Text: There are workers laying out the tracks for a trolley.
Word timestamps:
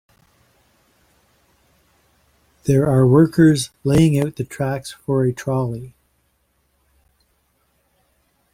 There 2.63 2.87
are 2.87 3.05
workers 3.05 3.69
laying 3.83 4.17
out 4.17 4.35
the 4.37 4.43
tracks 4.43 4.91
for 4.93 5.25
a 5.25 5.31
trolley. 5.31 5.93